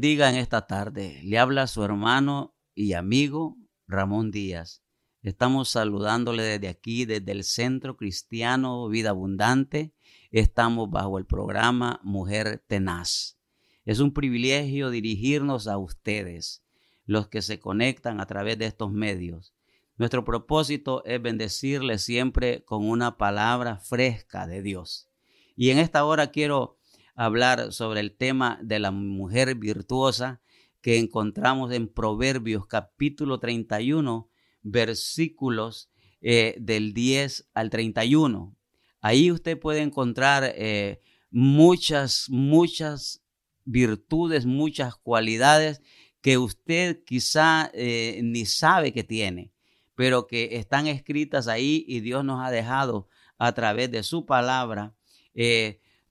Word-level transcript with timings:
bendiga 0.00 0.30
en 0.30 0.36
esta 0.36 0.66
tarde. 0.66 1.20
Le 1.24 1.38
habla 1.38 1.66
su 1.66 1.84
hermano 1.84 2.56
y 2.74 2.94
amigo 2.94 3.58
Ramón 3.86 4.30
Díaz. 4.30 4.82
Estamos 5.20 5.68
saludándole 5.68 6.42
desde 6.42 6.68
aquí, 6.68 7.04
desde 7.04 7.32
el 7.32 7.44
Centro 7.44 7.98
Cristiano 7.98 8.88
Vida 8.88 9.10
Abundante. 9.10 9.92
Estamos 10.30 10.88
bajo 10.88 11.18
el 11.18 11.26
programa 11.26 12.00
Mujer 12.02 12.64
Tenaz. 12.66 13.36
Es 13.84 14.00
un 14.00 14.14
privilegio 14.14 14.88
dirigirnos 14.88 15.68
a 15.68 15.76
ustedes, 15.76 16.64
los 17.04 17.28
que 17.28 17.42
se 17.42 17.60
conectan 17.60 18.20
a 18.20 18.26
través 18.26 18.56
de 18.56 18.64
estos 18.64 18.90
medios. 18.92 19.52
Nuestro 19.98 20.24
propósito 20.24 21.04
es 21.04 21.20
bendecirles 21.20 22.02
siempre 22.02 22.64
con 22.64 22.88
una 22.88 23.18
palabra 23.18 23.76
fresca 23.76 24.46
de 24.46 24.62
Dios. 24.62 25.10
Y 25.56 25.68
en 25.68 25.78
esta 25.78 26.06
hora 26.06 26.30
quiero 26.30 26.79
hablar 27.20 27.70
sobre 27.74 28.00
el 28.00 28.16
tema 28.16 28.58
de 28.62 28.78
la 28.78 28.90
mujer 28.92 29.54
virtuosa 29.54 30.40
que 30.80 30.96
encontramos 30.98 31.70
en 31.70 31.86
Proverbios 31.86 32.66
capítulo 32.66 33.38
31, 33.38 34.30
versículos 34.62 35.90
eh, 36.22 36.54
del 36.58 36.94
10 36.94 37.50
al 37.52 37.68
31. 37.68 38.56
Ahí 39.02 39.30
usted 39.30 39.58
puede 39.58 39.82
encontrar 39.82 40.50
eh, 40.56 41.02
muchas, 41.30 42.24
muchas 42.30 43.22
virtudes, 43.66 44.46
muchas 44.46 44.96
cualidades 44.96 45.82
que 46.22 46.38
usted 46.38 47.04
quizá 47.04 47.70
eh, 47.74 48.20
ni 48.22 48.46
sabe 48.46 48.94
que 48.94 49.04
tiene, 49.04 49.52
pero 49.94 50.26
que 50.26 50.56
están 50.56 50.86
escritas 50.86 51.48
ahí 51.48 51.84
y 51.86 52.00
Dios 52.00 52.24
nos 52.24 52.42
ha 52.42 52.50
dejado 52.50 53.08
a 53.36 53.52
través 53.52 53.90
de 53.90 54.02
su 54.04 54.24
palabra 54.24 54.94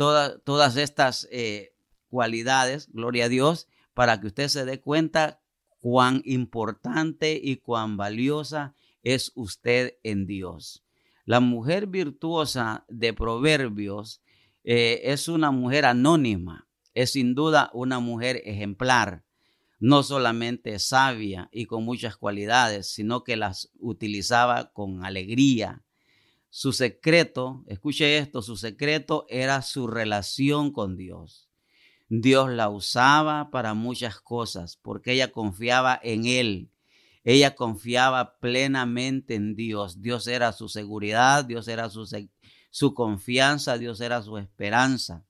todas 0.00 0.76
estas 0.78 1.28
eh, 1.30 1.74
cualidades, 2.08 2.88
gloria 2.90 3.26
a 3.26 3.28
Dios, 3.28 3.68
para 3.92 4.18
que 4.18 4.28
usted 4.28 4.48
se 4.48 4.64
dé 4.64 4.80
cuenta 4.80 5.40
cuán 5.78 6.22
importante 6.24 7.38
y 7.42 7.56
cuán 7.56 7.98
valiosa 7.98 8.74
es 9.02 9.32
usted 9.34 9.98
en 10.02 10.26
Dios. 10.26 10.84
La 11.26 11.40
mujer 11.40 11.86
virtuosa 11.86 12.86
de 12.88 13.12
Proverbios 13.12 14.22
eh, 14.64 15.00
es 15.04 15.28
una 15.28 15.50
mujer 15.50 15.84
anónima, 15.84 16.66
es 16.94 17.12
sin 17.12 17.34
duda 17.34 17.70
una 17.74 18.00
mujer 18.00 18.40
ejemplar, 18.46 19.24
no 19.80 20.02
solamente 20.02 20.78
sabia 20.78 21.50
y 21.52 21.66
con 21.66 21.84
muchas 21.84 22.16
cualidades, 22.16 22.90
sino 22.90 23.22
que 23.22 23.36
las 23.36 23.70
utilizaba 23.78 24.72
con 24.72 25.04
alegría, 25.04 25.82
su 26.50 26.72
secreto, 26.72 27.64
escuche 27.68 28.18
esto, 28.18 28.42
su 28.42 28.56
secreto 28.56 29.24
era 29.28 29.62
su 29.62 29.86
relación 29.86 30.72
con 30.72 30.96
Dios. 30.96 31.48
Dios 32.08 32.50
la 32.50 32.68
usaba 32.68 33.52
para 33.52 33.74
muchas 33.74 34.20
cosas 34.20 34.76
porque 34.76 35.12
ella 35.12 35.30
confiaba 35.30 35.98
en 36.02 36.26
Él. 36.26 36.72
Ella 37.22 37.54
confiaba 37.54 38.38
plenamente 38.40 39.36
en 39.36 39.54
Dios. 39.54 40.02
Dios 40.02 40.26
era 40.26 40.52
su 40.52 40.68
seguridad, 40.68 41.44
Dios 41.44 41.68
era 41.68 41.88
su, 41.88 42.04
su 42.70 42.94
confianza, 42.94 43.78
Dios 43.78 44.00
era 44.00 44.20
su 44.22 44.36
esperanza. 44.38 45.24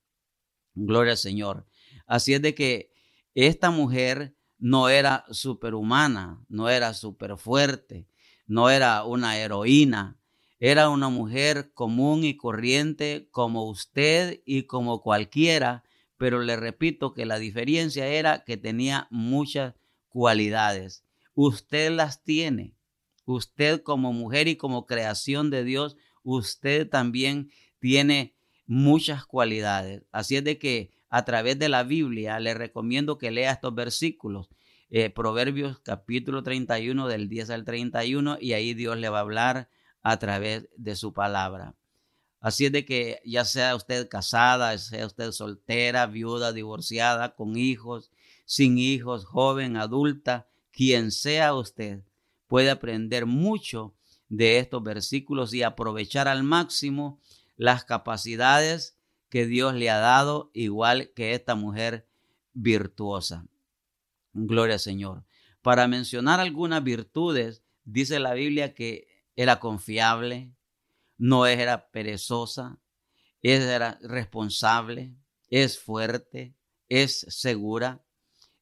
Gloria 0.74 1.12
al 1.12 1.18
Señor. 1.18 1.66
Así 2.06 2.32
es 2.32 2.40
de 2.40 2.54
que 2.54 2.92
esta 3.34 3.70
mujer 3.70 4.34
no 4.58 4.88
era 4.88 5.26
superhumana, 5.30 6.42
no 6.48 6.70
era 6.70 6.94
superfuerte, 6.94 8.08
no 8.46 8.70
era 8.70 9.04
una 9.04 9.38
heroína, 9.38 10.19
era 10.60 10.90
una 10.90 11.08
mujer 11.08 11.72
común 11.72 12.22
y 12.22 12.36
corriente 12.36 13.28
como 13.30 13.64
usted 13.64 14.42
y 14.44 14.64
como 14.64 15.00
cualquiera, 15.00 15.84
pero 16.18 16.42
le 16.42 16.54
repito 16.56 17.14
que 17.14 17.24
la 17.24 17.38
diferencia 17.38 18.06
era 18.06 18.44
que 18.44 18.58
tenía 18.58 19.08
muchas 19.10 19.74
cualidades. 20.10 21.02
Usted 21.34 21.90
las 21.90 22.22
tiene. 22.24 22.76
Usted 23.24 23.82
como 23.82 24.12
mujer 24.12 24.48
y 24.48 24.56
como 24.56 24.84
creación 24.84 25.48
de 25.48 25.64
Dios, 25.64 25.96
usted 26.22 26.86
también 26.86 27.50
tiene 27.78 28.34
muchas 28.66 29.24
cualidades. 29.24 30.02
Así 30.12 30.36
es 30.36 30.44
de 30.44 30.58
que 30.58 30.90
a 31.08 31.24
través 31.24 31.58
de 31.58 31.70
la 31.70 31.84
Biblia 31.84 32.38
le 32.38 32.52
recomiendo 32.52 33.16
que 33.16 33.30
lea 33.30 33.52
estos 33.52 33.74
versículos. 33.74 34.50
Eh, 34.90 35.08
Proverbios 35.08 35.78
capítulo 35.78 36.42
31 36.42 37.08
del 37.08 37.30
10 37.30 37.50
al 37.50 37.64
31 37.64 38.36
y 38.40 38.52
ahí 38.52 38.74
Dios 38.74 38.98
le 38.98 39.08
va 39.08 39.18
a 39.18 39.22
hablar 39.22 39.70
a 40.02 40.18
través 40.18 40.68
de 40.76 40.96
su 40.96 41.12
palabra. 41.12 41.74
Así 42.40 42.66
es 42.66 42.72
de 42.72 42.86
que 42.86 43.20
ya 43.24 43.44
sea 43.44 43.76
usted 43.76 44.08
casada, 44.08 44.76
sea 44.78 45.06
usted 45.06 45.32
soltera, 45.32 46.06
viuda, 46.06 46.52
divorciada, 46.52 47.34
con 47.34 47.56
hijos, 47.56 48.10
sin 48.46 48.78
hijos, 48.78 49.26
joven, 49.26 49.76
adulta, 49.76 50.48
quien 50.72 51.10
sea 51.12 51.54
usted, 51.54 52.02
puede 52.46 52.70
aprender 52.70 53.26
mucho 53.26 53.94
de 54.28 54.58
estos 54.58 54.82
versículos 54.82 55.52
y 55.52 55.62
aprovechar 55.62 56.28
al 56.28 56.42
máximo 56.42 57.20
las 57.56 57.84
capacidades 57.84 58.96
que 59.28 59.46
Dios 59.46 59.74
le 59.74 59.90
ha 59.90 59.98
dado, 59.98 60.50
igual 60.54 61.12
que 61.14 61.34
esta 61.34 61.54
mujer 61.54 62.08
virtuosa. 62.54 63.46
Gloria 64.32 64.74
al 64.74 64.80
Señor. 64.80 65.24
Para 65.62 65.86
mencionar 65.88 66.40
algunas 66.40 66.82
virtudes, 66.82 67.62
dice 67.84 68.18
la 68.18 68.32
Biblia 68.32 68.74
que 68.74 69.09
era 69.40 69.58
confiable, 69.58 70.52
no 71.16 71.46
era 71.46 71.90
perezosa, 71.90 72.78
era 73.40 73.98
responsable, 74.02 75.14
es 75.48 75.78
fuerte, 75.78 76.54
es 76.90 77.24
segura, 77.30 78.04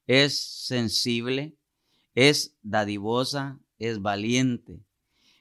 es 0.06 0.38
sensible, 0.40 1.56
es 2.14 2.56
dadivosa, 2.62 3.58
es 3.80 4.00
valiente, 4.02 4.84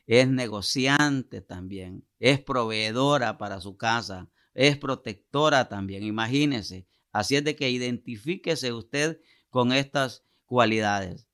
es 0.08 0.28
negociante 0.28 1.42
también, 1.42 2.04
es 2.18 2.40
proveedora 2.40 3.38
para 3.38 3.62
su 3.62 3.78
casa, 3.78 4.32
es 4.56 4.76
protectora 4.76 5.70
también. 5.70 6.02
Imagínese. 6.02 6.88
Así 7.12 7.36
es 7.36 7.44
de 7.44 7.56
que 7.56 7.70
identifíquese 7.70 8.74
usted 8.74 9.22
con 9.52 9.72
estas 9.72 10.24
cualidades. 10.48 11.28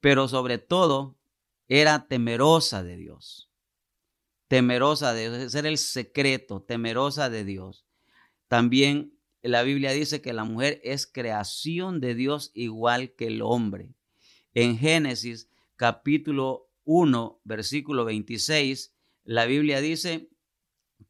Pero 0.00 0.26
sobre 0.26 0.58
todo, 0.58 1.16
era 1.68 2.06
temerosa 2.06 2.82
de 2.82 2.96
Dios. 2.96 3.50
Temerosa 4.48 5.12
de 5.12 5.28
Dios, 5.28 5.42
ese 5.42 5.58
era 5.58 5.68
el 5.68 5.78
secreto, 5.78 6.62
temerosa 6.62 7.28
de 7.30 7.44
Dios. 7.44 7.84
También 8.48 9.18
la 9.42 9.62
Biblia 9.62 9.90
dice 9.92 10.22
que 10.22 10.32
la 10.32 10.44
mujer 10.44 10.80
es 10.84 11.06
creación 11.06 12.00
de 12.00 12.14
Dios 12.14 12.52
igual 12.54 13.14
que 13.14 13.26
el 13.26 13.42
hombre. 13.42 13.94
En 14.54 14.78
Génesis 14.78 15.48
capítulo 15.74 16.70
1, 16.84 17.40
versículo 17.44 18.04
26, 18.04 18.94
la 19.24 19.46
Biblia 19.46 19.80
dice 19.80 20.30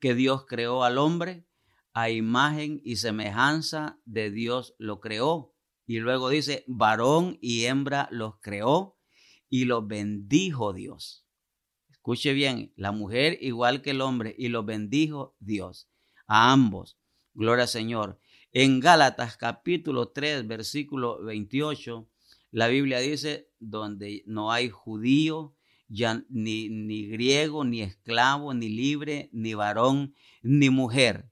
que 0.01 0.15
Dios 0.15 0.47
creó 0.47 0.85
al 0.85 0.99
hombre 0.99 1.45
a 1.93 2.11
imagen 2.11 2.81
y 2.85 2.97
semejanza 2.97 3.99
de 4.05 4.31
Dios 4.31 4.75
lo 4.79 5.01
creó. 5.01 5.55
Y 5.87 5.99
luego 6.01 6.31
dice, 6.31 6.65
varón 6.67 7.39
y 7.41 7.67
hembra 7.67 8.09
los 8.11 8.39
creó 8.41 8.96
y 9.49 9.65
los 9.65 9.87
bendijo 9.87 10.73
Dios. 10.73 11.25
Escuche 11.91 12.33
bien, 12.33 12.73
la 12.77 12.93
mujer 12.93 13.39
igual 13.41 13.83
que 13.83 13.91
el 13.91 14.01
hombre 14.01 14.35
y 14.39 14.49
los 14.49 14.65
bendijo 14.65 15.37
Dios. 15.41 15.89
A 16.27 16.53
ambos. 16.53 16.99
Gloria 17.35 17.63
al 17.63 17.69
Señor. 17.69 18.21
En 18.53 18.81
Gálatas 18.81 19.37
capítulo 19.37 20.09
3, 20.09 20.47
versículo 20.47 21.23
28, 21.23 22.09
la 22.51 22.69
Biblia 22.69 23.01
dice, 23.01 23.51
donde 23.59 24.23
no 24.27 24.53
hay 24.53 24.71
judío, 24.71 25.55
ni, 25.89 26.69
ni 26.69 27.07
griego, 27.07 27.65
ni 27.65 27.83
esclavo, 27.83 28.55
ni 28.55 28.69
libre, 28.69 29.29
ni 29.33 29.55
varón, 29.55 30.15
ni 30.43 30.71
mujer. 30.71 31.31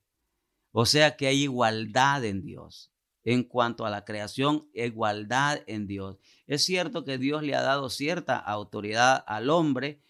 O 0.71 0.87
sea 0.87 1.17
que 1.17 1.27
hay 1.27 1.43
igualdad 1.45 2.25
en 2.25 2.43
Dios 2.43 2.94
en 3.25 3.43
cuanto 3.43 3.87
a 3.87 3.91
la 3.91 4.05
creación, 4.05 4.69
igualdad 4.75 5.63
en 5.67 5.87
Dios. 5.87 6.19
Es 6.47 6.65
cierto 6.65 7.05
que 7.05 7.19
Dios 7.19 7.43
le 7.43 7.55
ha 7.55 7.63
dado 7.63 7.89
cierta 7.89 8.37
autoridad 8.37 9.25
al 9.27 9.49
hombre, 9.49 10.01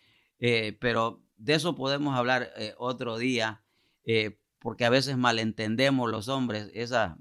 eh, 0.41 0.77
pero 0.81 1.23
de 1.37 1.55
eso 1.55 1.77
podemos 1.77 2.17
hablar 2.17 2.53
eh, 2.57 2.75
otro 2.77 3.17
día, 3.17 3.63
eh, 4.05 4.39
porque 4.59 4.85
a 4.85 4.91
veces 4.91 5.17
malentendemos 5.17 6.11
los 6.11 6.29
hombres 6.29 6.71
esa, 6.75 7.17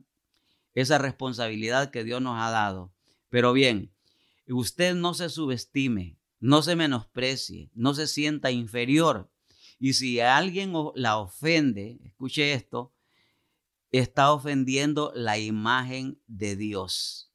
esa 0.73 0.97
responsabilidad 0.97 1.91
que 1.91 2.03
Dios 2.03 2.21
nos 2.21 2.41
ha 2.41 2.49
dado. 2.49 2.91
Pero 3.29 3.53
bien, 3.53 3.91
usted 4.47 4.95
no 4.95 5.13
se 5.13 5.29
subestime, 5.29 6.17
no 6.39 6.63
se 6.63 6.75
menosprecie, 6.75 7.69
no 7.75 7.93
se 7.93 8.07
sienta 8.07 8.49
inferior. 8.51 9.29
Y 9.79 9.93
si 9.93 10.19
alguien 10.21 10.73
la 10.95 11.17
ofende, 11.17 11.99
escuche 12.03 12.53
esto, 12.53 12.93
está 13.93 14.33
ofendiendo 14.33 15.11
la 15.15 15.37
imagen 15.37 16.19
de 16.25 16.55
Dios. 16.55 17.31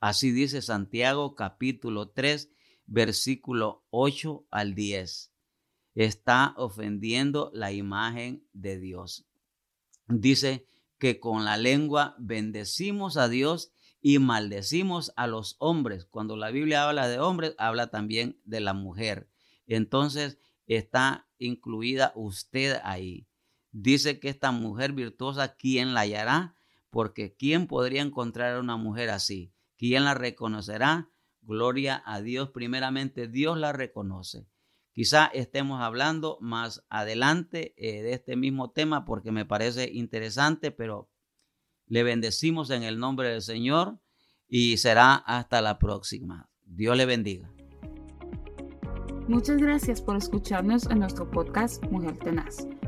Así 0.00 0.32
dice 0.32 0.60
Santiago 0.60 1.36
capítulo 1.36 2.10
3, 2.10 2.50
versículo 2.86 3.86
8 3.90 4.44
al 4.50 4.74
10. 4.74 5.32
Está 5.94 6.54
ofendiendo 6.56 7.52
la 7.54 7.70
imagen 7.70 8.44
de 8.52 8.80
Dios. 8.80 9.28
Dice 10.08 10.66
que 10.98 11.20
con 11.20 11.44
la 11.44 11.56
lengua 11.56 12.16
bendecimos 12.18 13.16
a 13.16 13.28
Dios 13.28 13.72
y 14.00 14.18
maldecimos 14.18 15.12
a 15.14 15.28
los 15.28 15.54
hombres. 15.60 16.06
Cuando 16.06 16.36
la 16.36 16.50
Biblia 16.50 16.88
habla 16.88 17.06
de 17.06 17.20
hombres, 17.20 17.54
habla 17.56 17.88
también 17.92 18.40
de 18.44 18.58
la 18.58 18.74
mujer. 18.74 19.30
Entonces 19.68 20.38
está 20.66 21.28
incluida 21.38 22.12
usted 22.16 22.80
ahí. 22.82 23.29
Dice 23.72 24.18
que 24.18 24.28
esta 24.28 24.50
mujer 24.50 24.92
virtuosa, 24.92 25.54
¿quién 25.56 25.94
la 25.94 26.00
hallará? 26.00 26.56
Porque 26.90 27.34
¿quién 27.36 27.66
podría 27.66 28.02
encontrar 28.02 28.56
a 28.56 28.60
una 28.60 28.76
mujer 28.76 29.10
así? 29.10 29.52
¿Quién 29.76 30.04
la 30.04 30.14
reconocerá? 30.14 31.10
Gloria 31.42 32.02
a 32.04 32.20
Dios. 32.20 32.50
Primeramente, 32.50 33.28
Dios 33.28 33.56
la 33.56 33.72
reconoce. 33.72 34.46
Quizá 34.92 35.26
estemos 35.26 35.80
hablando 35.80 36.36
más 36.40 36.84
adelante 36.88 37.74
eh, 37.76 38.02
de 38.02 38.12
este 38.12 38.36
mismo 38.36 38.72
tema 38.72 39.04
porque 39.04 39.30
me 39.30 39.46
parece 39.46 39.88
interesante, 39.90 40.72
pero 40.72 41.08
le 41.86 42.02
bendecimos 42.02 42.70
en 42.70 42.82
el 42.82 42.98
nombre 42.98 43.28
del 43.30 43.42
Señor 43.42 44.00
y 44.48 44.76
será 44.78 45.14
hasta 45.14 45.62
la 45.62 45.78
próxima. 45.78 46.50
Dios 46.64 46.96
le 46.96 47.06
bendiga. 47.06 47.52
Muchas 49.28 49.58
gracias 49.58 50.02
por 50.02 50.16
escucharnos 50.16 50.86
en 50.86 50.98
nuestro 50.98 51.30
podcast 51.30 51.84
Mujer 51.84 52.18
Tenaz. 52.18 52.66